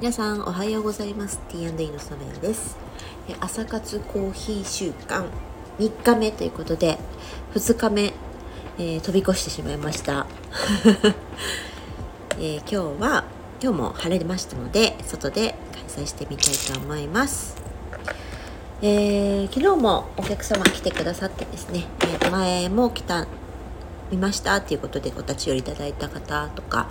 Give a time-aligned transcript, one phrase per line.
[0.00, 1.38] 皆さんおはようございます。
[1.48, 2.76] T&E のサメヤです。
[3.38, 5.24] 朝活コーヒー週間。
[5.78, 6.98] 3日目ということで
[7.54, 8.12] 2日目、
[8.76, 10.26] えー、飛び越してしまいました、
[12.38, 13.24] えー、今日は
[13.62, 17.56] 今日も晴れましたので外で開催してみたいと思います。
[18.82, 23.26] えー、昨日もお客様来てくださってですね、えー、前も来た
[24.10, 26.88] 見ましたっていうことでお立ち寄りいただいた方とか、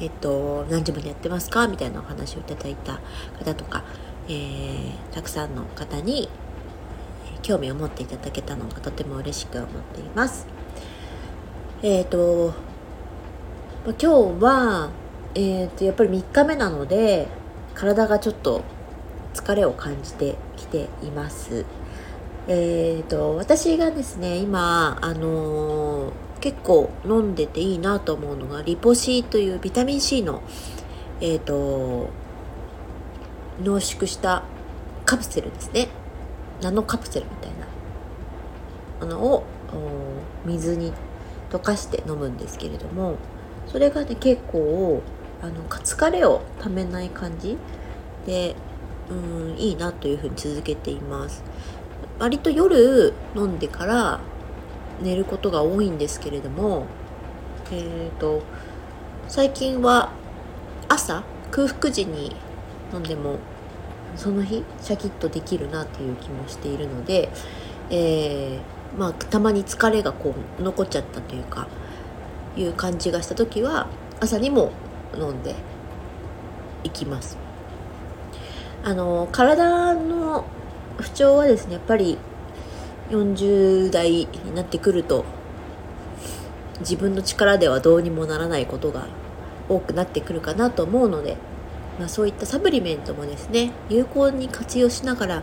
[0.00, 3.00] えっと、何時までやってますかみたいなお話をいただいた
[3.38, 3.84] 方とか、
[4.28, 6.28] えー、たくさんの方に
[7.42, 10.46] 興味を持っていただけたのがとても嬉しく思っています。
[11.82, 12.54] えっ、ー、と、
[13.84, 14.06] 今日
[14.44, 14.90] は、
[15.34, 17.26] えっ、と、やっぱり3日目なので、
[17.74, 18.62] 体がちょっと
[19.34, 21.64] 疲れを感じてきています。
[22.46, 26.01] えっ、と、私がですね、今、あの
[26.42, 30.42] 結構飲んでていいなと思うのがリポシーというビタミン C の
[31.20, 32.10] えっ、ー、と
[33.62, 34.42] 濃縮した
[35.06, 35.88] カプセルですね。
[36.60, 37.62] ナノカプセルみたいな。
[39.02, 39.44] ものを
[40.44, 40.92] 水に
[41.50, 43.16] 溶かして飲むんですけれども
[43.66, 45.02] それがね結構
[45.42, 47.56] あの疲れをためない感じ
[48.26, 48.54] で
[49.10, 51.42] うんいいなというふうに続けています。
[52.18, 54.20] 割と夜飲んでから
[55.00, 56.86] 寝ることが多いんですけれども
[57.70, 58.42] えっ、ー、と
[59.28, 60.10] 最近は
[60.88, 62.36] 朝空腹時に
[62.92, 63.38] 飲んでも
[64.16, 67.30] その日シャキッとできるなっていう気もしているので、
[67.90, 71.68] えー、まあたまに疲れがこう残っちゃったというか
[72.56, 73.88] いう感じがした時は
[74.20, 74.72] 朝にも
[75.16, 75.54] 飲んで
[76.84, 77.38] いきます。
[78.84, 80.44] あの体の
[80.98, 82.18] 不調はですねやっぱり
[83.12, 85.24] 40代になってくると
[86.80, 89.06] 自分の力ではどうにもならないことが
[89.68, 91.36] 多くなってくるかなと思うので、
[91.98, 95.42] まあ、そういったサプリメントもですね有効に活用しながら、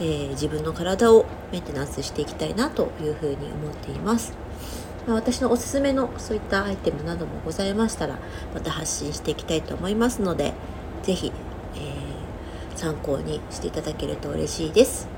[0.00, 4.32] えー、自分の体をメンテナンスしていきたいなというふうに思っています。
[5.06, 8.18] まあ、私のおすすめのそういったアイテムなどもございましたら
[8.52, 10.52] また発信していきたいと思いますので
[11.02, 11.32] 是非、
[11.76, 15.08] えー、参考にしていただけると嬉しいです。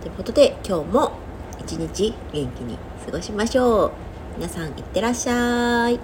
[0.00, 1.25] ということで今日も
[1.66, 3.92] 一日元気に過ごしましょう。
[4.36, 5.98] 皆さんいってらっしゃい。